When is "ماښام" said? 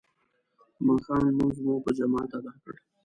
0.87-1.21